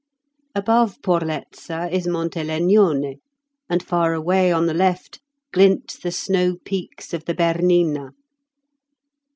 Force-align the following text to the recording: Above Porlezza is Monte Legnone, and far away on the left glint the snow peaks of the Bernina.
Above 0.55 0.99
Porlezza 1.03 1.87
is 1.91 2.07
Monte 2.07 2.39
Legnone, 2.39 3.19
and 3.69 3.83
far 3.83 4.15
away 4.15 4.51
on 4.51 4.65
the 4.65 4.73
left 4.73 5.19
glint 5.53 5.99
the 6.01 6.09
snow 6.11 6.55
peaks 6.65 7.13
of 7.13 7.25
the 7.25 7.35
Bernina. 7.35 8.09